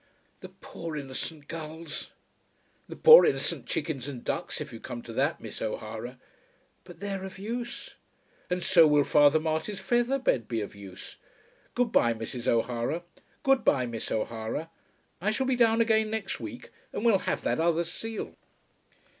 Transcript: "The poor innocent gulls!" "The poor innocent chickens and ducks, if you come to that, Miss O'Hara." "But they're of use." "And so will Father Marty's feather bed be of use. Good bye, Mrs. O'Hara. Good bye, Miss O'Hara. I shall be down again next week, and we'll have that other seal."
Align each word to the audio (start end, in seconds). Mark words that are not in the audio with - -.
"The 0.39 0.49
poor 0.49 0.97
innocent 0.97 1.47
gulls!" 1.47 2.09
"The 2.89 2.95
poor 2.95 3.23
innocent 3.23 3.67
chickens 3.67 4.07
and 4.07 4.23
ducks, 4.23 4.59
if 4.59 4.73
you 4.73 4.79
come 4.79 5.03
to 5.03 5.13
that, 5.13 5.39
Miss 5.39 5.61
O'Hara." 5.61 6.17
"But 6.85 7.01
they're 7.01 7.23
of 7.23 7.37
use." 7.37 7.97
"And 8.49 8.63
so 8.63 8.87
will 8.87 9.03
Father 9.03 9.39
Marty's 9.39 9.79
feather 9.79 10.17
bed 10.17 10.47
be 10.47 10.59
of 10.61 10.73
use. 10.75 11.17
Good 11.75 11.91
bye, 11.91 12.15
Mrs. 12.15 12.47
O'Hara. 12.47 13.03
Good 13.43 13.63
bye, 13.63 13.85
Miss 13.85 14.09
O'Hara. 14.09 14.71
I 15.21 15.29
shall 15.29 15.45
be 15.45 15.55
down 15.55 15.81
again 15.81 16.09
next 16.09 16.39
week, 16.39 16.71
and 16.91 17.05
we'll 17.05 17.19
have 17.29 17.43
that 17.43 17.59
other 17.59 17.83
seal." 17.83 18.35